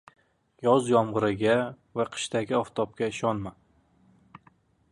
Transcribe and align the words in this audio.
•Yoz 0.67 0.87
yomg‘iriga 0.91 1.57
va 2.01 2.05
qishdagi 2.15 2.57
oftobga 2.61 3.11
ishonma. 3.13 3.53